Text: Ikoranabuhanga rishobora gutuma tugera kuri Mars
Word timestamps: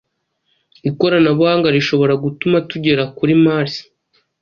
Ikoranabuhanga 0.89 1.67
rishobora 1.75 2.13
gutuma 2.23 2.57
tugera 2.69 3.03
kuri 3.17 3.33
Mars 3.43 3.73